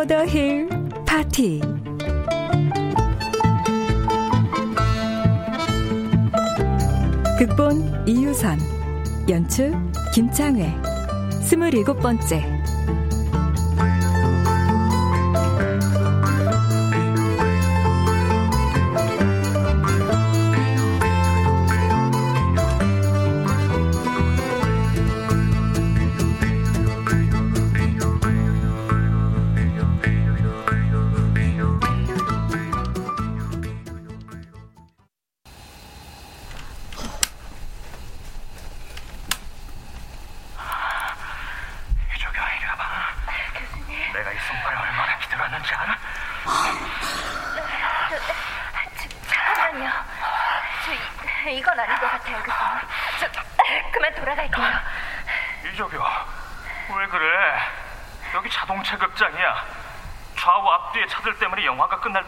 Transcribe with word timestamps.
오버 0.00 0.06
더 0.06 0.24
힐 0.24 0.66
파티. 1.04 1.60
극본 7.38 8.08
이유선 8.08 8.58
연출 9.28 9.74
김창회. 10.14 10.74
스물일곱 11.42 12.00
번째 12.00 12.59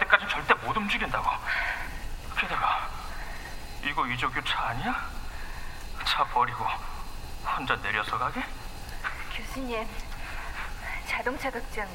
때까지 0.02 0.26
절대 0.28 0.52
못 0.54 0.76
움직인다고 0.76 1.30
게다가 2.36 2.88
이거 3.82 4.04
이조규 4.06 4.42
차 4.44 4.68
아니야? 4.68 5.10
차 6.04 6.22
버리고 6.24 6.64
혼자 7.44 7.74
내려서 7.76 8.18
가게? 8.18 8.42
교수님, 9.36 9.88
자동차 11.06 11.50
극장 11.50 11.88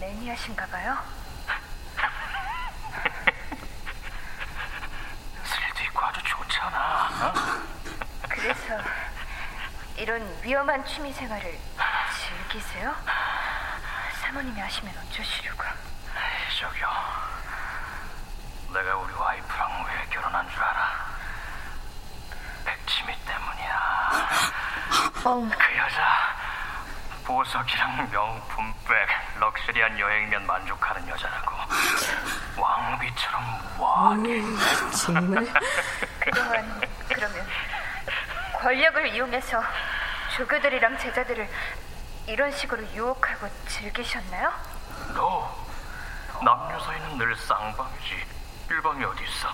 매니아신가 0.00 0.66
봐요? 0.66 0.98
스릴도 5.44 5.82
있고 5.84 6.04
아주 6.04 6.20
좋잖아 6.22 7.08
어? 7.08 7.32
그래서 8.28 8.78
이런 9.96 10.38
위험한 10.42 10.84
취미 10.86 11.12
생활을 11.12 11.58
즐기세요? 12.16 12.94
사모님이 14.20 14.60
하시면 14.60 14.94
어쩌시려고? 14.98 15.64
저기요 16.58 16.88
내가 18.72 18.96
우리 18.96 19.12
와이프랑 19.14 19.84
왜 19.86 20.08
결혼한 20.28 20.48
줄 20.50 20.62
알아? 20.62 21.08
백치미 22.64 23.14
때문이야 23.24 24.28
그 25.22 25.76
여자 25.76 26.36
보석이랑 27.24 28.10
명품백 28.10 29.08
럭셔리한 29.38 29.98
여행이면 29.98 30.46
만족하는 30.46 31.08
여자라고 31.08 31.56
왕비처럼 32.56 33.42
와게 33.78 34.42
정말? 34.96 35.46
그동안 36.20 36.80
그러면 37.08 37.46
권력을 38.54 39.08
이용해서 39.08 39.62
조교들이랑 40.36 40.98
제자들을 40.98 41.48
이런 42.26 42.50
식으로 42.52 42.82
유혹하고 42.92 43.48
즐기셨나요? 43.66 44.52
너 45.14 45.66
남녀 46.44 46.78
사이는 46.80 47.16
늘 47.18 47.34
쌍방이지 47.36 48.38
일방이 48.70 49.02
어디 49.02 49.24
있어 49.24 49.48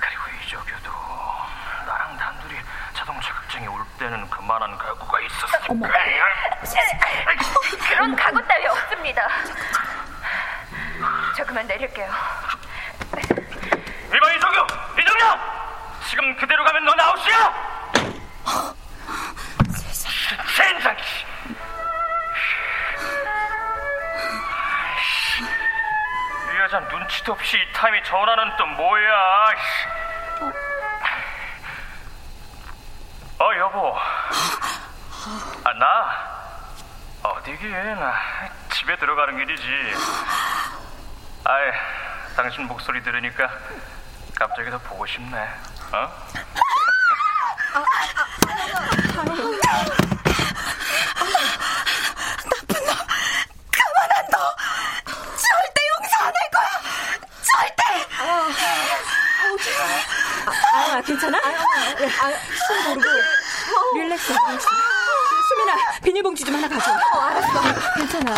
그리고 0.00 0.22
이조교도 0.42 0.90
나랑 1.86 2.16
단둘이 2.16 2.56
극장에 3.54 3.68
올 3.68 3.84
때는 3.98 4.28
그만한 4.30 4.76
각오가 4.76 5.18
어머 5.68 5.86
그런 7.88 8.16
각오 8.16 8.40
따위 8.48 8.66
없습니다. 8.66 9.28
저 11.36 11.44
그만 11.44 11.64
내릴게요. 11.68 12.10
이봐 14.08 14.32
이조교 14.32 14.66
이조교 15.00 15.24
지금 16.08 16.36
그대로 16.36 16.64
가면 16.64 16.84
넌 16.84 17.00
아웃이야 17.00 17.54
젠장 20.56 20.96
이 26.52 26.56
여자 26.58 26.80
눈치도 26.80 27.32
없이 27.32 27.56
이 27.56 27.72
타임에 27.72 28.02
전화는 28.02 28.56
또 28.56 28.66
뭐야 28.66 29.93
어디긴 37.44 37.74
집에 38.72 38.96
들어가는 38.96 39.36
길이지 39.36 39.64
아이 41.44 41.70
당신 42.34 42.66
목소리 42.66 43.02
들으니까 43.02 43.50
갑자기 44.34 44.70
더 44.70 44.78
보고 44.78 45.04
싶네 45.04 45.36
어? 45.92 46.08
아, 60.76 61.00
괜찮아? 61.02 61.38
아, 61.38 61.52
숨 62.66 62.84
고르고 62.84 63.08
릴렉스, 63.96 64.32
릴렉스. 64.32 64.83
비닐봉지 66.14 66.44
좀 66.44 66.54
하나 66.54 66.68
가져. 66.68 66.92
어, 66.92 67.20
알았어. 67.22 67.60
괜찮아. 67.96 68.36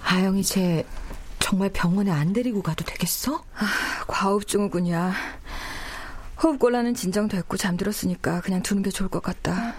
하영이 0.00 0.42
쟤 0.44 0.86
정말 1.38 1.68
병원에 1.68 2.10
안 2.10 2.32
데리고 2.32 2.62
가도 2.62 2.86
되겠어? 2.86 3.44
아, 3.54 3.66
과호흡 4.06 4.48
증후군이야. 4.48 5.12
호흡곤란은 6.42 6.94
진정됐고 6.94 7.58
잠들었으니까 7.58 8.40
그냥 8.40 8.62
두는 8.62 8.82
게 8.82 8.88
좋을 8.88 9.10
것 9.10 9.22
같다. 9.22 9.74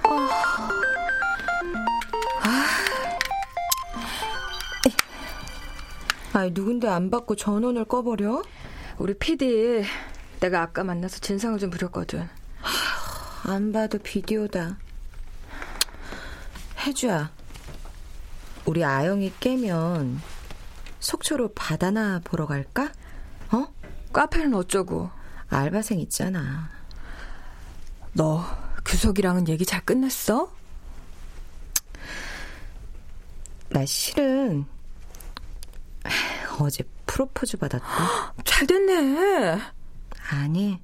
아, 6.34 6.50
누군데 6.52 6.88
안 6.88 7.12
받고 7.12 7.36
전원을 7.36 7.86
꺼버려? 7.86 8.42
우리 8.98 9.14
PD 9.14 9.84
내가 10.40 10.64
아까 10.64 10.84
만나서 10.84 11.20
진상을 11.20 11.60
좀 11.60 11.70
부렸거든. 11.70 12.28
안 13.44 13.72
봐도 13.72 14.00
비디오다. 14.00 14.78
혜주야, 16.80 17.32
우리 18.66 18.84
아영이 18.84 19.32
깨면 19.40 20.20
속초로 21.00 21.54
바다나 21.54 22.20
보러 22.24 22.48
갈까? 22.48 22.92
어? 23.52 23.68
카페는 24.12 24.56
어쩌고? 24.56 25.12
알바생 25.50 26.00
있잖아. 26.00 26.70
너 28.14 28.44
규석이랑은 28.86 29.48
얘기 29.50 29.66
잘 29.66 29.82
끝냈어? 29.86 30.52
나 33.70 33.86
실은 33.86 34.66
어제 36.60 36.84
프로포즈 37.06 37.58
받았다. 37.58 37.86
잘 38.46 38.68
됐네. 38.68 39.60
아니, 40.30 40.80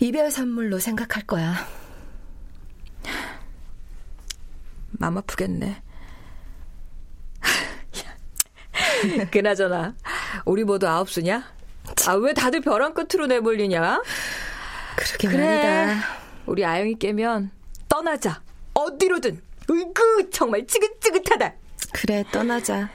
이별 0.00 0.30
선물로 0.30 0.78
생각할 0.78 1.24
거야. 1.26 1.66
맘 4.90 5.16
아프겠네. 5.18 5.82
그나저나 9.30 9.94
우리 10.44 10.64
모두 10.64 10.86
아홉 10.88 11.08
수냐? 11.10 11.44
아 12.06 12.14
왜 12.14 12.32
다들 12.34 12.60
벼랑 12.60 12.94
끝으로 12.94 13.26
내몰리냐? 13.26 14.02
그러게 14.96 15.28
그래. 15.28 15.86
말이다. 15.86 16.06
우리 16.46 16.64
아영이 16.64 16.98
깨면 16.98 17.50
떠나자. 17.88 18.42
어디로든. 18.74 19.40
으이구 19.70 20.30
정말 20.30 20.66
지긋지긋하다. 20.66 21.54
그래, 21.92 22.24
떠나자. 22.32 22.88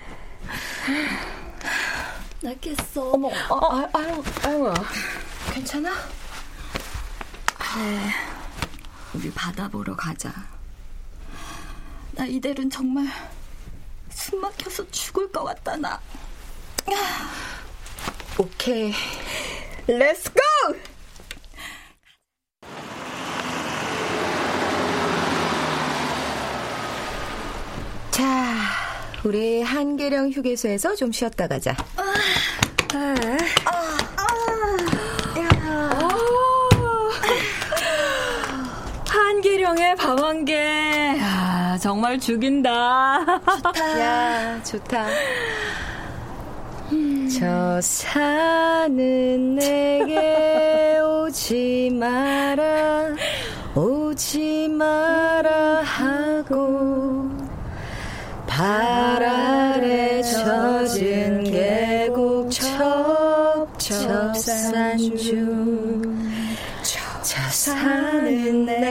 나 2.42 2.54
깼어. 2.56 3.12
어머, 3.14 3.28
어, 3.50 3.76
아, 3.76 3.90
아영, 3.94 4.24
아영아. 4.44 4.74
괜찮아? 5.54 5.92
그래. 7.58 8.00
우리 9.14 9.32
바다 9.32 9.68
보러 9.70 9.96
가자. 9.96 10.34
나 12.12 12.26
이대로는 12.26 12.70
정말 12.70 13.08
숨 14.10 14.42
막혀서 14.42 14.90
죽을 14.92 15.32
것 15.32 15.44
같다, 15.44 15.76
나. 15.78 16.00
오케이. 18.38 18.94
렛츠 19.88 20.32
고! 20.32 20.40
자, 28.12 28.24
우리 29.24 29.62
한계령 29.62 30.32
휴게소에서 30.32 30.96
좀 30.96 31.12
쉬었다 31.12 31.48
가자. 31.48 31.76
한계령의 39.08 39.96
밤한개. 39.96 40.54
야, 41.20 41.78
정말 41.82 42.20
죽인다. 42.20 42.70
야, 44.00 44.62
좋다. 44.64 45.06
저 47.40 47.82
산은 47.82 49.56
내게 49.56 51.00
오지 51.00 51.90
마라, 51.94 53.16
오지 53.76 54.68
마라 54.70 55.82
하고, 55.82 57.13
발 58.64 59.22
아래 59.22 60.22
젖은 60.22 61.44
계곡 61.44 62.50
첩첩산중 63.78 64.40
저 66.82 67.50
산은 67.50 68.66
내 68.66 68.83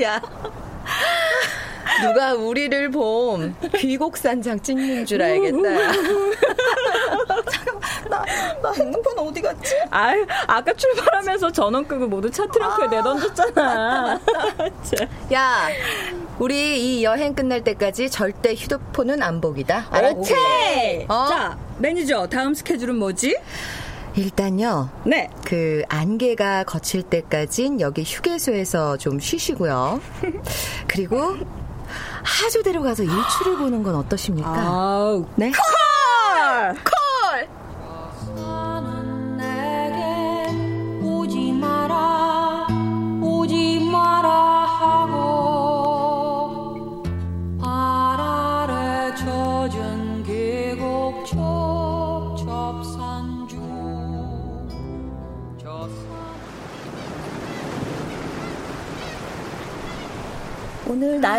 야 0.00 0.20
누가 2.02 2.32
우리를 2.34 2.90
봄 2.90 3.54
귀곡산장 3.76 4.60
찍는 4.60 5.04
줄 5.06 5.22
알겠다 5.22 5.68
나 8.62 8.72
핸드폰 8.72 9.18
어디 9.18 9.40
갔지? 9.40 9.74
아, 9.90 10.12
아까 10.46 10.72
출발하면서 10.72 11.50
전원 11.52 11.86
끄고 11.86 12.06
모두 12.06 12.30
차 12.30 12.46
트렁크에 12.46 12.88
내던졌잖아. 12.88 14.20
야 15.32 15.68
우리 16.38 16.98
이 16.98 17.04
여행 17.04 17.34
끝날 17.34 17.64
때까지 17.64 18.10
절대 18.10 18.54
휴대폰은 18.54 19.22
안 19.22 19.40
보기다 19.40 19.86
알았지? 19.90 20.32
오케이. 20.34 21.04
어? 21.08 21.26
자, 21.28 21.58
매니저 21.78 22.26
다음 22.28 22.54
스케줄은 22.54 22.96
뭐지? 22.96 23.36
일단요 24.14 24.88
네. 25.04 25.30
그 25.44 25.82
안개가 25.88 26.64
거칠 26.64 27.02
때까진 27.02 27.80
여기 27.80 28.02
휴게소에서 28.02 28.96
좀 28.98 29.18
쉬시고요. 29.18 30.00
그리고 30.86 31.36
하조대로 32.22 32.82
가서 32.82 33.02
일출을 33.02 33.56
보는 33.58 33.82
건 33.82 33.94
어떠십니까? 33.96 34.50
아우. 34.50 35.26
네? 35.36 35.50
콜! 35.50 36.91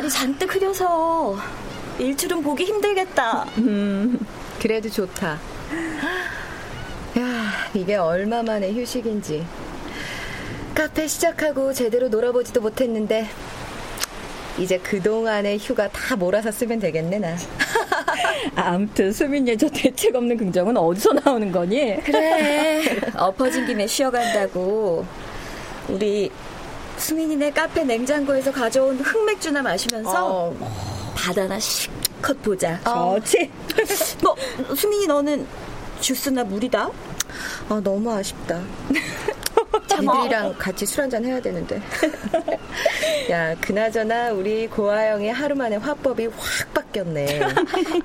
날이 0.04 0.10
잔뜩 0.10 0.54
흐려서 0.54 1.38
일출은 1.98 2.44
보기 2.44 2.66
힘들겠다. 2.66 3.46
그래도 4.60 4.90
좋다. 4.90 5.40
야, 7.20 7.52
이게 7.74 7.96
얼마만의 7.96 8.76
휴식인지. 8.76 9.46
카페 10.76 11.08
시작하고 11.08 11.72
제대로 11.72 12.10
놀아보지도 12.10 12.60
못했는데, 12.60 13.30
이제 14.58 14.78
그동안의 14.78 15.58
휴가 15.60 15.88
다 15.88 16.16
몰아서 16.18 16.52
쓰면 16.52 16.80
되겠네, 16.80 17.20
나. 17.20 17.38
아무튼 18.56 19.12
수민이 19.12 19.58
저 19.58 19.70
대책 19.70 20.16
없는 20.16 20.36
긍정은 20.36 20.76
어디서 20.76 21.14
나오는 21.14 21.52
거니? 21.52 22.04
그래. 22.04 22.84
엎어진 23.16 23.66
김에 23.66 23.88
쉬어간다고. 23.88 25.06
우리 25.88 26.30
수민이네 27.04 27.52
카페 27.52 27.84
냉장고에서 27.84 28.52
가져온 28.52 28.98
흑맥주나 28.98 29.62
마시면서 29.62 30.48
어, 30.48 31.14
바다나 31.14 31.60
실컷 31.60 32.42
보자. 32.42 32.80
좋지. 33.20 33.52
뭐 34.24 34.36
수민이 34.74 35.08
너는 35.08 35.46
주스나 36.00 36.46
물이다? 36.46 36.90
아, 37.70 37.82
너무 37.84 38.10
아쉽다. 38.12 38.62
니들이랑 40.02 40.56
같이 40.58 40.86
술 40.86 41.04
한잔 41.04 41.24
해야 41.26 41.40
되는데. 41.42 41.82
야, 43.32 43.56
그나저나 43.62 44.32
우리 44.32 44.68
고아영의 44.68 45.32
하루 45.34 45.56
만에 45.56 45.76
화법이 45.78 46.28
확 46.28 46.74
바뀌었네. 46.74 47.42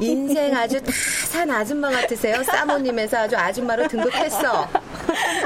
인생 0.01 0.57
아주 0.57 0.81
다 0.83 0.93
산 1.29 1.51
아줌마 1.51 1.91
같으세요. 1.91 2.43
사모님에서 2.43 3.19
아주 3.19 3.37
아줌마로 3.37 3.87
등극했어. 3.87 4.67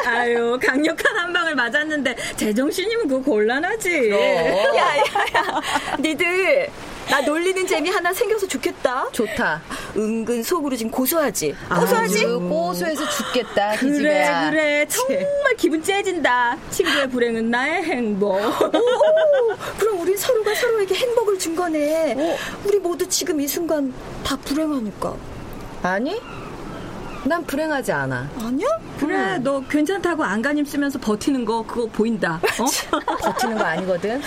아유, 0.07 0.57
강력한 0.65 1.17
한 1.19 1.33
방을 1.33 1.55
맞았는데 1.57 2.15
제정신이면 2.37 3.09
그거 3.09 3.31
곤란하지. 3.31 4.11
야야야, 4.11 5.61
니들 6.01 6.69
나 7.11 7.21
놀리는 7.21 7.67
재미 7.67 7.91
하나 7.91 8.13
생겨서 8.13 8.47
좋겠다. 8.47 9.09
좋다. 9.13 9.61
은근 9.97 10.43
속으로 10.43 10.77
지금 10.77 10.91
고소하지. 10.91 11.55
고소하지? 11.69 12.15
아주 12.19 12.41
고소해서 12.41 13.09
죽겠다. 13.09 13.77
그래 13.77 13.91
기집애야. 13.91 14.51
그래 14.51 14.87
정말 14.89 15.57
기분 15.57 15.83
째진다. 15.83 16.57
친구의 16.71 17.11
불행은 17.11 17.51
나의 17.51 17.83
행복. 17.85 18.33
오, 18.35 18.73
그럼 19.79 20.01
우린 20.01 20.17
서로가 20.17 20.55
서로에게 20.55 20.95
행복을 20.95 21.39
준 21.39 21.55
거네. 21.55 22.39
우리 22.65 22.79
모두 22.79 23.07
지금 23.09 23.41
이 23.41 23.47
순간 23.49 23.93
다 24.25 24.37
불행하니까. 24.45 25.15
아니? 25.83 26.19
난 27.25 27.45
불행하지 27.45 27.93
않아. 27.93 28.29
아니야? 28.41 28.67
그래 28.99 29.39
너 29.39 29.61
괜찮다고 29.69 30.25
안간힘 30.25 30.65
쓰면서 30.65 30.99
버티는 30.99 31.45
거 31.45 31.63
그거 31.65 31.87
보인다. 31.87 32.41
어? 32.59 32.65
버티는 33.23 33.59
거 33.59 33.65
아니거든. 33.65 34.21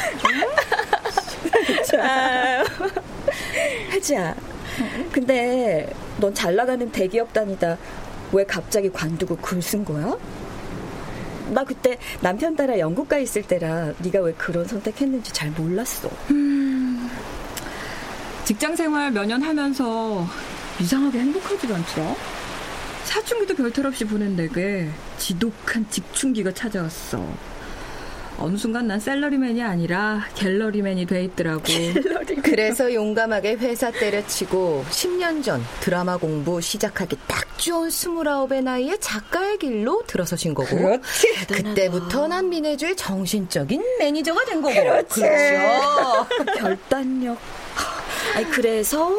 하지야. 3.91 4.35
근데 5.11 5.91
넌 6.19 6.33
잘 6.33 6.55
나가는 6.55 6.89
대기업 6.91 7.31
다니다 7.33 7.77
왜 8.31 8.43
갑자기 8.45 8.89
관두고 8.91 9.37
글 9.37 9.61
쓴 9.61 9.85
거야? 9.85 10.17
나 11.49 11.63
그때 11.63 11.97
남편 12.21 12.55
따라 12.55 12.77
영국 12.79 13.07
가 13.07 13.17
있을 13.19 13.43
때라 13.43 13.93
네가 13.99 14.19
왜 14.21 14.33
그런 14.33 14.65
선택했는지 14.67 15.31
잘 15.31 15.51
몰랐어. 15.51 16.09
직장 18.43 18.75
생활 18.75 19.11
몇 19.11 19.25
년 19.25 19.41
하면서 19.41 20.27
이상하게 20.79 21.19
행복하지 21.19 21.67
않더라. 21.73 22.15
사춘기도 23.05 23.55
별탈 23.55 23.85
없이 23.85 24.03
보낸 24.05 24.35
내게 24.35 24.89
지독한 25.17 25.85
직춘기가 25.89 26.51
찾아왔어. 26.51 27.23
어느 28.37 28.57
순간 28.57 28.87
난 28.87 28.99
셀러리맨이 28.99 29.63
아니라 29.63 30.25
갤러리맨이 30.35 31.05
돼 31.05 31.23
있더라고. 31.25 31.63
그래서 32.43 32.93
용감하게 32.93 33.55
회사 33.55 33.91
때려치고 33.91 34.85
10년 34.89 35.43
전 35.43 35.63
드라마 35.79 36.17
공부 36.17 36.59
시작하기 36.59 37.17
딱 37.27 37.57
좋은 37.57 37.89
29의 37.89 38.61
나이에 38.61 38.97
작가의 38.99 39.57
길로 39.57 40.03
들어서신 40.05 40.53
거고. 40.53 40.75
그렇지. 40.75 41.33
그때부터 41.47 42.27
난 42.27 42.49
미네주의 42.49 42.95
정신적인 42.95 43.81
매니저가 43.99 44.45
된 44.45 44.61
거고. 44.61 44.73
그렇지. 44.73 45.21
그렇죠. 45.21 46.27
결단력. 46.59 47.37
아니 48.35 48.45
그래서 48.51 49.11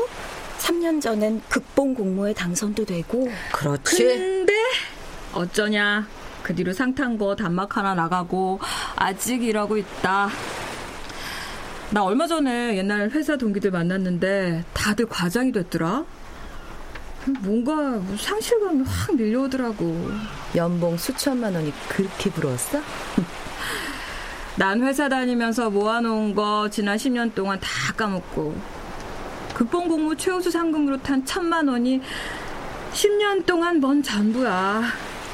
3년 0.58 1.00
전엔 1.00 1.42
극본 1.48 1.94
공모에 1.94 2.34
당선도 2.34 2.84
되고 2.84 3.28
그렇지. 3.52 4.04
근데 4.04 4.52
어쩌냐. 5.32 6.06
그 6.42 6.54
뒤로 6.54 6.72
상탄거 6.72 7.34
단막 7.34 7.76
하나 7.76 7.96
나가고 7.96 8.60
아직 8.96 9.42
일하고 9.42 9.76
있다. 9.76 10.28
나 11.90 12.02
얼마 12.02 12.26
전에 12.26 12.76
옛날 12.76 13.10
회사 13.10 13.36
동기들 13.36 13.70
만났는데 13.70 14.64
다들 14.72 15.06
과장이 15.06 15.52
됐더라. 15.52 16.04
뭔가 17.40 18.00
상실감이 18.16 18.84
확 18.86 19.14
밀려오더라고. 19.16 20.10
연봉 20.56 20.96
수천만 20.96 21.54
원이 21.54 21.72
그렇게 21.88 22.30
부러웠어? 22.30 22.80
난 24.56 24.82
회사 24.82 25.08
다니면서 25.08 25.70
모아놓은 25.70 26.34
거 26.34 26.68
지난 26.70 26.96
10년 26.96 27.34
동안 27.34 27.60
다 27.60 27.92
까먹고 27.94 28.56
극본 29.54 29.88
공모 29.88 30.14
최우수 30.16 30.50
상금으로 30.50 31.02
탄 31.02 31.24
천만 31.24 31.68
원이 31.68 32.00
10년 32.92 33.44
동안 33.44 33.80
먼 33.80 34.02
전부야. 34.02 34.82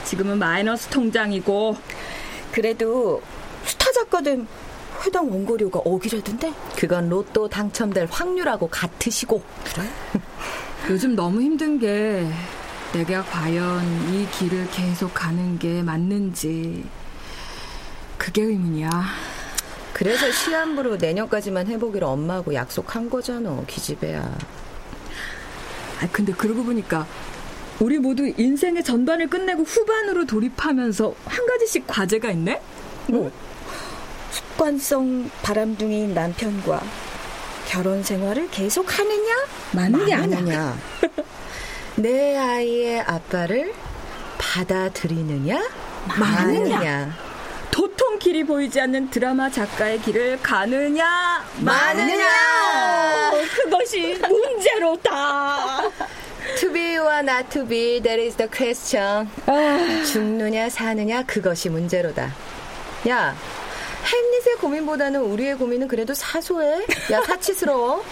지금은 0.05 0.39
마이너스 0.39 0.89
통장이고 0.89 1.77
그래도 2.51 3.23
작가된 4.13 4.47
회당 5.05 5.31
원고료가 5.31 5.81
억이라던데? 5.81 6.53
그건 6.77 7.09
로또 7.09 7.49
당첨될 7.49 8.09
확률하고 8.11 8.69
같으시고. 8.69 9.43
그래? 9.65 9.89
요즘 10.91 11.17
너무 11.17 11.41
힘든 11.41 11.79
게 11.79 12.29
내가 12.93 13.23
과연 13.25 13.83
이 14.13 14.29
길을 14.31 14.69
계속 14.71 15.15
가는 15.15 15.59
게 15.59 15.83
맞는지 15.83 16.85
그게 18.19 18.43
의문이야. 18.43 18.91
그래서 19.95 20.31
시한부로 20.31 20.97
내년까지만 20.97 21.67
해보기로 21.69 22.09
엄마하고 22.09 22.55
약속한 22.55 23.09
거잖아, 23.09 23.63
기집애야. 23.67 24.39
아 26.01 26.09
근데 26.13 26.33
그러고 26.33 26.65
보니까 26.65 27.07
우리 27.81 27.99
모두 27.99 28.31
인생의 28.37 28.85
전반을 28.85 29.29
끝내고 29.29 29.63
후반으로 29.63 30.27
돌입하면서 30.27 31.15
한 31.25 31.47
가지씩 31.47 31.87
과제가 31.87 32.31
있네? 32.33 32.61
뭐? 33.09 33.31
습관성 34.63 35.29
바람둥이인 35.43 36.15
남편과 36.15 36.81
결혼 37.67 38.01
생활을 38.05 38.49
계속 38.51 38.97
하느냐? 38.97 39.35
맞느냐? 39.73 40.19
마느냐. 40.19 40.79
내 41.97 42.37
아이의 42.37 43.01
아빠를 43.01 43.75
받아들이느냐? 44.39 45.61
마느냐? 46.17 46.77
마느냐. 46.77 47.19
도통 47.73 48.21
길이 48.21 48.45
보이지 48.45 48.81
않는 48.83 49.11
드라마 49.11 49.51
작가의 49.51 50.01
길을 50.01 50.39
가느냐 50.41 51.45
마느냐? 51.59 53.33
어, 53.33 53.41
그것이 53.57 54.17
문제로다. 54.29 55.81
To 56.61 56.73
be와 56.73 57.19
not 57.19 57.49
to 57.51 57.67
be, 57.67 58.01
that 58.01 58.21
is 58.23 58.37
the 58.37 58.49
question. 58.49 59.29
죽느냐 60.07 60.69
사느냐 60.69 61.25
그것이 61.25 61.69
문제로다. 61.69 62.33
야, 63.09 63.35
햄릿의 64.05 64.57
고민보다는 64.61 65.21
우리의 65.21 65.57
고민은 65.57 65.89
그래도 65.89 66.15
사소해. 66.15 66.85
야, 67.11 67.23
사치스러워. 67.23 68.05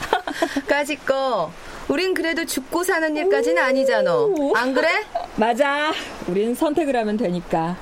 까짓 0.68 1.04
거. 1.04 1.52
우린 1.88 2.14
그래도 2.14 2.44
죽고 2.44 2.84
사는 2.84 3.16
일까지는 3.16 3.60
아니잖아. 3.62 4.12
안 4.54 4.72
그래? 4.72 4.88
맞아. 5.36 5.92
우린 6.28 6.54
선택을 6.54 6.94
하면 6.96 7.16
되니까. 7.16 7.76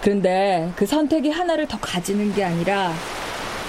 그런데 0.00 0.70
그 0.76 0.86
선택이 0.86 1.30
하나를 1.30 1.66
더 1.66 1.78
가지는 1.80 2.32
게 2.34 2.44
아니라 2.44 2.92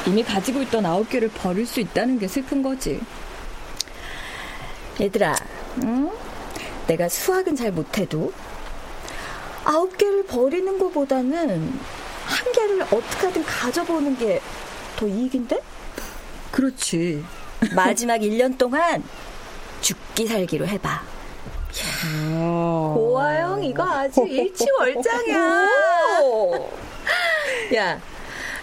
이미 0.06 0.24
가지고 0.24 0.62
있던 0.62 0.86
아홉 0.86 1.10
개를 1.10 1.30
버릴 1.30 1.66
수 1.66 1.80
있다는 1.80 2.20
게 2.20 2.28
슬픈 2.28 2.62
거지. 2.62 3.00
얘들아, 5.02 5.36
응? 5.84 6.12
내가 6.88 7.10
수학은 7.10 7.56
잘 7.56 7.72
못해도 7.72 8.32
아홉 9.64 9.98
개를 9.98 10.26
버리는 10.26 10.78
것보다는 10.80 11.80
한 12.28 12.52
개를 12.52 12.82
어떻게든 12.84 13.44
가져보는 13.44 14.18
게 14.18 14.42
더 14.98 15.06
이익인데? 15.08 15.60
그렇지. 16.52 17.24
마지막 17.76 18.18
1년 18.18 18.58
동안 18.58 19.04
죽기 19.82 20.26
살기로 20.26 20.66
해봐. 20.66 21.04
고아영 22.96 23.64
이거 23.64 23.84
아주 23.84 24.22
일치월장이야. 24.28 25.68
야, 27.76 28.02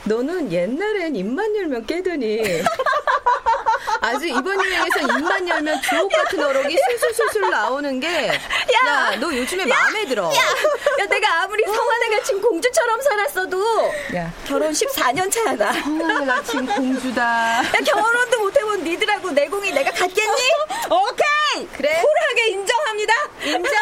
너는 0.05 0.53
옛날엔 0.53 1.17
입만 1.17 1.57
열면 1.57 1.87
깨더니 1.87 2.43
아주 4.01 4.27
이번 4.27 4.47
여행에서 4.63 5.01
입만 5.01 5.49
열면 5.49 5.81
주옥 5.81 6.13
같은 6.13 6.45
어록이 6.45 6.77
술술술술 6.77 7.49
나오는 7.51 8.01
게 8.01 8.29
야, 8.29 9.17
너 9.19 9.35
요즘에 9.35 9.65
마음에 9.65 10.05
들어. 10.05 10.31
야, 10.31 11.07
내가 11.09 11.43
아무리 11.43 11.65
성화내 11.65 12.09
같은 12.11 12.41
공주처럼 12.43 13.01
살았어도 13.01 13.93
야, 14.17 14.31
결혼식 14.47 14.91
4년 14.91 15.31
차야 15.33 15.55
나. 15.57 15.73
성화가 15.73 16.43
지금 16.43 16.67
공주다. 16.67 17.23
야, 17.65 17.73
결혼도 17.87 18.41
못 18.41 18.55
해본 18.55 18.85
니들하고 18.85 19.31
내공이 19.31 19.73
내가 19.73 19.91
같겠니? 19.91 20.43
오케이! 20.91 21.67
그래. 21.75 22.03
쿨하게 22.03 22.49
인정합니다. 22.51 23.15
인정. 23.45 23.73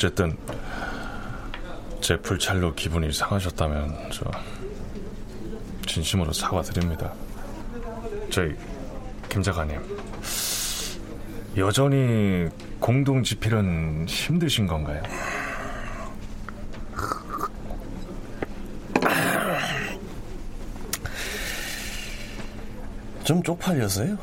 어쨌든 0.00 0.34
제 2.00 2.16
불찰로 2.16 2.74
기분이 2.74 3.12
상하셨다면 3.12 4.10
저 4.10 4.24
진심으로 5.86 6.32
사과드립니다. 6.32 7.12
저희 8.30 8.56
김 9.28 9.42
작가님 9.42 9.78
여전히 11.58 12.48
공동 12.78 13.22
집필은 13.22 14.06
힘드신 14.08 14.66
건가요? 14.66 15.02
좀 23.22 23.42
쪽팔려서요. 23.42 24.16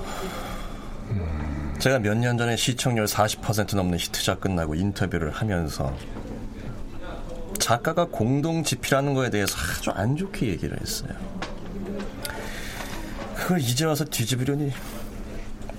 제가 1.80 2.00
몇 2.00 2.16
년 2.18 2.38
전에 2.38 2.56
시청률 2.56 3.06
40% 3.06 3.76
넘는 3.76 3.98
히트작 4.00 4.42
끝나고 4.42 4.76
인터뷰를 4.76 5.32
하면서 5.32 5.96
작가가 7.60 8.06
공동 8.06 8.64
집필하는 8.64 9.14
거에 9.14 9.30
대해서 9.30 9.56
아주 9.58 9.92
안 9.92 10.16
좋게 10.16 10.48
얘기를 10.48 10.80
했어요. 10.80 11.12
그걸 13.36 13.60
이제 13.60 13.86
와서 13.86 14.04
뒤집으려니 14.06 14.72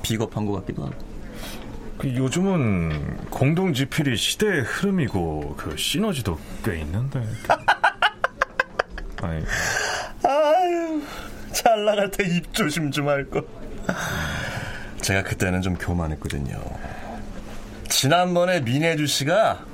비겁한 0.02 0.46
것 0.46 0.52
같기도 0.60 0.84
하고. 0.86 0.94
그 1.98 2.14
요즘은 2.14 3.28
공동 3.30 3.74
지필이 3.74 4.16
시대의 4.16 4.62
흐름이고 4.62 5.56
그 5.56 5.76
시너지도 5.76 6.38
꽤 6.64 6.78
있는데. 6.80 7.26
아유, 10.24 11.02
잘 11.52 11.84
나갈 11.84 12.08
때 12.10 12.24
입 12.24 12.54
조심 12.54 12.90
좀 12.92 13.08
할 13.08 13.24
거. 13.28 13.42
제가 15.08 15.22
그때는 15.22 15.62
좀 15.62 15.74
교만했거든요. 15.74 16.60
지난번에 17.88 18.60
민혜주 18.60 19.06
씨가 19.06 19.64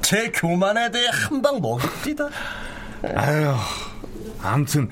제 0.00 0.30
교만에 0.30 0.92
대해 0.92 1.08
한 1.10 1.42
방 1.42 1.60
먹입니다. 1.60 2.28
아유, 3.16 3.52
아무튼 4.40 4.88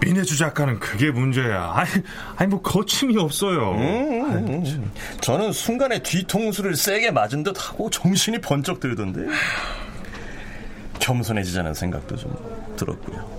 민혜주 0.00 0.38
작가는 0.38 0.78
그게 0.80 1.10
문제야. 1.10 1.70
아니, 1.74 1.90
아니 2.36 2.48
뭐 2.48 2.62
거침이 2.62 3.18
없어요. 3.18 3.72
음, 3.72 4.48
음. 4.48 4.90
저는 5.20 5.52
순간에 5.52 6.02
뒤통수를 6.02 6.74
세게 6.74 7.10
맞은 7.10 7.42
듯 7.42 7.56
하고 7.58 7.90
정신이 7.90 8.40
번쩍 8.40 8.80
들던데. 8.80 9.26
겸손해지자는 10.98 11.74
생각도 11.74 12.16
좀 12.16 12.34
들었고요. 12.78 13.38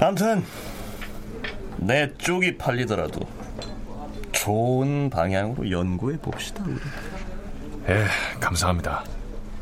아무튼 0.00 0.44
내 1.78 2.12
쪽이 2.18 2.58
팔리더라도 2.58 3.37
좋은 4.48 5.10
방향으로 5.10 5.70
연구해 5.70 6.16
봅시다. 6.16 6.64
우리. 6.66 6.80
예, 7.86 8.06
감사합니다. 8.40 9.04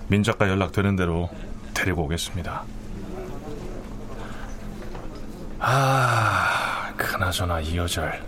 민 0.07 0.23
작가 0.23 0.49
연락되는 0.49 0.95
대로 0.95 1.29
데리고 1.75 2.05
오겠습니다. 2.05 2.63
아, 5.59 6.93
그나저나 6.97 7.59
이 7.63 7.77
여절 7.77 8.23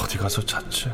어디 0.00 0.16
가서 0.16 0.40
잤지? 0.40 0.90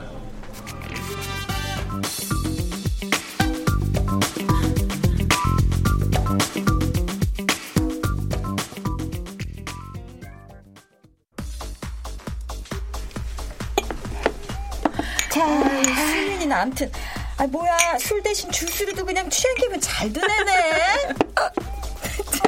수윤이는 16.59 16.63
아무튼 16.63 16.91
아 17.37 17.47
뭐야 17.47 17.77
술 18.01 18.23
대신 18.23 18.51
주스로도 18.51 19.05
그냥 19.05 19.29
취향기면 19.31 19.81
잘 19.81 20.13
드네네. 20.13 21.09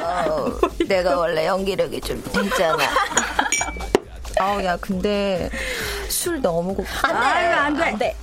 어, 0.03 0.59
내가 0.87 1.17
원래 1.17 1.45
연기력이 1.47 2.01
좀 2.01 2.21
되잖아. 2.23 2.83
아우 4.39 4.63
야 4.63 4.77
근데 4.77 5.49
술 6.09 6.41
너무 6.41 6.75
고파. 6.75 7.09
아유, 7.09 7.53
안 7.53 7.77
돼. 7.77 7.83
안 7.83 7.97
돼. 7.97 8.15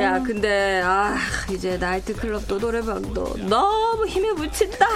야, 0.00 0.22
근데, 0.22 0.80
아, 0.84 1.16
이제 1.50 1.76
나이트클럽도 1.76 2.58
노래방도 2.58 3.34
너무 3.48 4.06
힘에 4.06 4.32
부친다. 4.34 4.86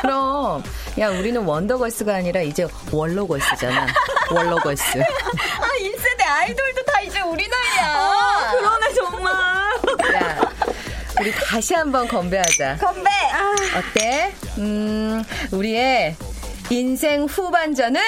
그럼 0.00 0.62
야 0.98 1.08
우리는 1.10 1.42
원더걸스가 1.42 2.14
아니라 2.14 2.40
이제 2.40 2.66
월로걸스잖아. 2.90 3.86
월로걸스. 4.30 4.98
아 5.00 5.68
1세대 5.80 6.26
아이돌도 6.26 6.84
다 6.84 7.00
이제 7.02 7.20
우리 7.20 7.46
나이야. 7.48 8.41
아, 11.22 11.24
우리 11.24 11.30
다시 11.30 11.72
한번 11.74 12.08
건배하자. 12.08 12.78
건배. 12.78 13.08
어때? 13.76 14.34
음 14.58 15.22
우리의 15.52 16.16
인생 16.70 17.26
후반전을 17.26 18.00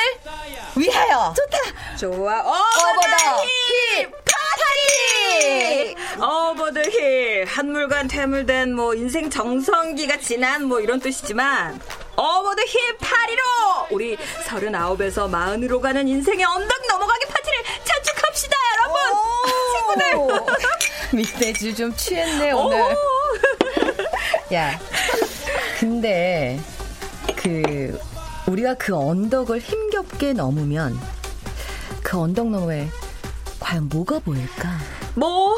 위하여. 0.74 1.32
좋다. 1.36 1.96
좋아. 1.96 2.40
Over 2.40 3.00
the 3.00 3.44
hill 4.00 4.10
party! 4.24 5.94
Over 6.20 6.54
the 6.54 6.80
hill 6.90 7.44
한물간 7.46 8.08
퇴물된 8.08 8.74
뭐 8.74 8.94
인생 8.96 9.30
전성기가 9.30 10.18
지난 10.18 10.64
뭐 10.64 10.80
이런 10.80 10.98
뜻이지만 10.98 11.80
over 12.16 12.42
the 12.42 12.62
hill 12.66 12.96
party로 12.98 13.42
우리 13.90 14.16
서른아홉에서 14.48 15.28
마흔으로 15.28 15.80
가는 15.80 16.08
인생의 16.08 16.44
언덕 16.44 16.86
넘어가기 16.88 17.26
파티를 17.28 17.58
자축합시다 17.84 18.56
여러분 18.80 19.00
친구들 19.72 20.54
밑대주 21.14 21.74
좀 21.74 21.94
취했네 21.94 22.52
오늘. 22.52 22.78
야, 24.52 24.78
근데 25.78 26.58
그 27.36 27.98
우리가 28.46 28.74
그 28.74 28.94
언덕을 28.94 29.58
힘겹게 29.60 30.32
넘으면 30.32 30.98
그 32.02 32.18
언덕 32.18 32.50
너머에 32.50 32.88
과연 33.60 33.88
뭐가 33.88 34.18
보일까? 34.18 34.78
뭐 35.14 35.56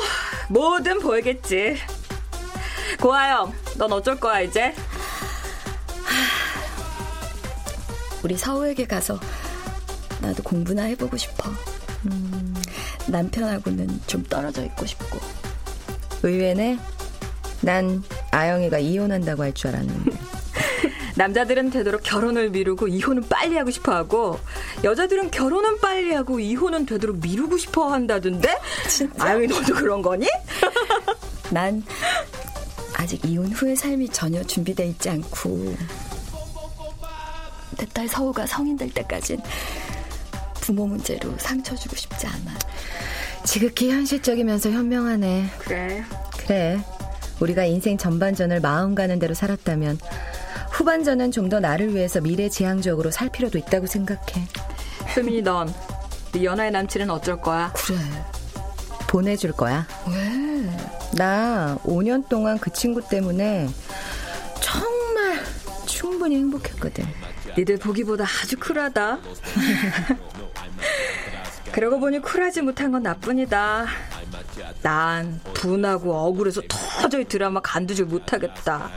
뭐든 0.49 1.01
보이겠지 1.01 1.77
고아영 3.01 3.53
넌 3.77 3.93
어쩔 3.93 4.19
거야 4.19 4.41
이제 4.41 4.75
우리 8.23 8.37
서우에게 8.37 8.87
가서 8.87 9.19
나도 10.21 10.43
공부나 10.43 10.83
해보고 10.85 11.17
싶어. 11.17 11.51
음, 12.07 12.55
남편하고는 13.07 14.01
좀 14.07 14.23
떨어져 14.25 14.65
있고 14.65 14.87
싶고. 14.87 15.19
의외네. 16.31 16.79
난 17.63 18.03
아영이가 18.31 18.79
이혼한다고 18.79 19.43
할 19.43 19.53
줄 19.53 19.69
알았는데. 19.71 20.11
남자들은 21.17 21.71
되도록 21.71 22.03
결혼을 22.03 22.51
미루고 22.51 22.89
이혼은 22.89 23.27
빨리 23.29 23.57
하고 23.57 23.71
싶어 23.71 23.95
하고 23.95 24.39
여자들은 24.85 25.31
결혼은 25.31 25.79
빨리 25.81 26.13
하고 26.13 26.39
이혼은 26.39 26.85
되도록 26.85 27.17
미루고 27.19 27.57
싶어 27.57 27.91
한다던데? 27.93 28.55
아영이 29.19 29.47
너도 29.47 29.73
그런 29.75 30.03
거니? 30.03 30.27
난 31.51 31.83
아직 32.95 33.25
이혼 33.25 33.47
후의 33.51 33.77
삶이 33.77 34.11
전혀 34.11 34.43
준비돼 34.45 34.87
있지 34.89 35.09
않고 35.09 35.75
내 37.79 37.87
딸 37.95 38.09
서우가 38.09 38.47
성인 38.47 38.77
될 38.77 38.91
때까진 38.91 39.41
부모 40.61 40.87
문제로 40.87 41.33
상처 41.39 41.75
주고 41.75 41.97
싶지 41.97 42.27
않아. 42.27 42.59
지극히 43.47 43.91
현실적이면서 43.91 44.71
현명하네. 44.71 45.51
그래. 45.59 46.05
그래. 46.39 46.81
우리가 47.41 47.65
인생 47.65 47.97
전반전을 47.97 48.61
마음 48.61 48.95
가는 48.95 49.19
대로 49.19 49.35
살았다면 49.35 49.99
후반전은 50.73 51.31
좀 51.31 51.49
더 51.49 51.61
나를 51.61 51.95
위해서 51.95 52.21
미래지향적으로 52.21 53.11
살 53.11 53.29
필요도 53.31 53.57
있다고 53.59 53.87
생각해. 53.87 54.47
수민이 55.15 55.43
넌, 55.43 55.73
네 56.33 56.43
연하의 56.45 56.73
남친은 56.73 57.09
어쩔 57.09 57.41
거야? 57.41 57.73
그래. 57.77 57.97
보내줄 59.07 59.53
거야. 59.53 59.87
왜? 60.09 60.71
나 61.13 61.79
5년 61.85 62.29
동안 62.29 62.59
그 62.59 62.73
친구 62.73 63.01
때문에 63.09 63.69
정말 64.61 65.41
충분히 65.87 66.37
행복했거든. 66.37 67.05
니들 67.57 67.79
보기보다 67.79 68.25
아주 68.43 68.57
쿨하다. 68.59 69.19
그러고 71.77 72.01
보니 72.01 72.21
쿨하지 72.21 72.63
못한 72.63 72.91
건 72.91 73.03
나뿐이다. 73.03 73.85
난 74.81 75.39
분하고 75.53 76.11
억울해서 76.11 76.63
도저히 77.03 77.27
드라마 77.27 77.61
간두질 77.61 78.07
못하겠다. 78.07 78.91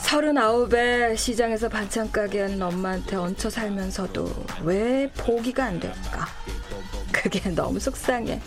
서른아홉에 0.00 1.14
시장에서 1.14 1.68
반찬 1.68 2.10
가게 2.10 2.40
하는 2.40 2.60
엄마한테 2.60 3.14
얹혀 3.14 3.48
살면서도 3.48 4.28
왜 4.64 5.08
포기가 5.16 5.66
안 5.66 5.78
될까? 5.78 6.15
그게 7.28 7.40
너무 7.50 7.80
속상해. 7.80 8.40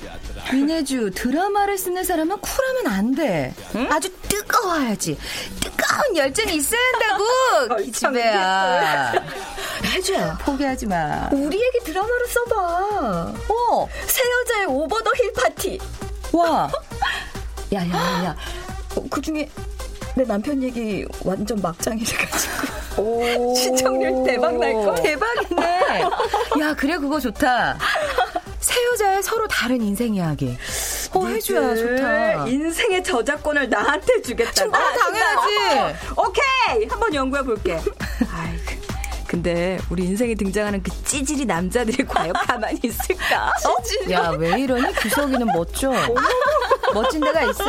민혜주 0.54 1.12
드라마를 1.14 1.78
쓰는 1.78 2.04
사람은 2.06 2.38
쿨하면 2.40 2.88
안 2.88 3.14
돼. 3.14 3.54
아주 3.90 4.10
뜨거워야지. 4.30 5.18
뜨거운 5.60 6.16
열정이 6.16 6.56
있어야 6.56 6.80
한다고. 6.94 7.84
기집애야. 7.84 9.12
혜주야. 9.84 10.38
포기하지 10.44 10.86
마. 10.88 11.28
우리 11.34 11.62
얘기 11.62 11.80
드라마로 11.84 12.26
써봐. 12.28 12.56
어, 13.50 13.88
세 14.08 14.22
여자의 14.42 14.66
over 14.68 15.02
the 15.04 15.12
hill 15.16 15.34
party. 15.34 15.78
와. 16.32 16.72
야야야. 17.74 18.36
어, 18.96 19.04
그 19.10 19.22
중에 19.22 19.50
내 20.16 20.24
남편 20.24 20.64
얘기 20.64 21.06
완전 21.26 21.62
막장이래가지고 21.62 23.56
시청률 23.56 24.24
대박 24.26 24.58
날 24.58 24.74
거. 24.74 24.96
대박이네. 24.96 26.02
야 26.62 26.74
그래 26.76 26.98
그거 26.98 27.20
좋다. 27.20 27.78
세 28.60 28.76
여자의 28.92 29.24
서로 29.24 29.48
다른 29.48 29.82
인생 29.82 30.16
이야기. 30.16 30.58
어 31.14 31.26
해줘야 31.28 31.76
좋다. 31.76 32.48
인생의 32.48 33.04
저작권을 33.04 33.70
나한테 33.70 34.22
주겠다. 34.22 34.64
아, 34.66 34.94
당연하지. 34.94 35.96
오케이 36.18 36.88
한번 36.88 37.14
연구해 37.14 37.42
볼게. 37.44 37.74
아이, 37.76 38.58
근데 39.28 39.80
우리 39.90 40.04
인생에 40.06 40.36
등장하는 40.36 40.84
그 40.84 40.92
찌질이 41.06 41.46
남자들이 41.46 42.06
과연 42.06 42.34
가만히 42.48 42.80
있을까? 42.84 43.48
어? 43.66 44.12
야 44.12 44.32
왜 44.32 44.60
이러니? 44.62 44.94
구석이는 44.96 45.48
멋져. 45.48 45.92
멋진 46.94 47.22
데가 47.22 47.44
있어. 47.44 47.64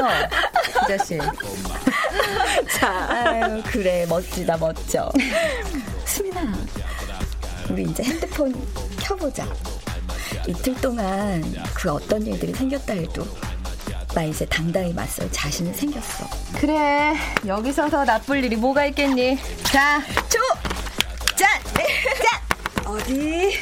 그 0.87 0.97
자식. 0.99 1.21
자, 2.79 3.07
아유, 3.11 3.63
그래 3.67 4.07
멋지다 4.09 4.57
멋져. 4.57 5.11
수민아, 6.05 6.53
우리 7.71 7.83
이제 7.85 8.03
핸드폰 8.03 8.53
켜보자. 8.99 9.47
이틀 10.47 10.75
동안 10.77 11.43
그 11.75 11.91
어떤 11.91 12.23
일들이 12.27 12.53
생겼다 12.53 12.95
해도 12.95 13.27
나 14.15 14.23
이제 14.25 14.45
당당히 14.47 14.93
맞설 14.93 15.31
자신이 15.31 15.73
생겼어. 15.73 16.29
그래 16.57 17.15
여기서 17.47 17.89
더 17.89 18.05
나쁠 18.05 18.45
일이 18.45 18.57
뭐가 18.57 18.87
있겠니? 18.87 19.39
자, 19.65 20.03
조, 20.29 20.39
짠, 21.37 21.49
짠. 21.75 22.87
어디? 22.93 23.61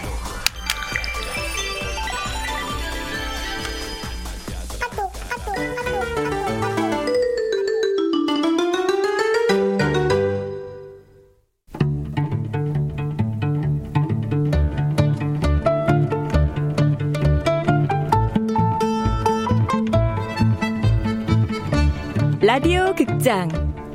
라디오 22.49 22.95
극장 22.95 23.47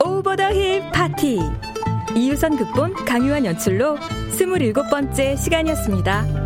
오버 0.05 0.35
더 0.35 0.51
힐 0.51 0.79
파티 0.91 1.39
이유선 2.15 2.55
극본 2.55 2.93
강유한 3.03 3.45
연출로 3.47 3.97
27번째 3.97 5.35
시간이었습니다. 5.35 6.42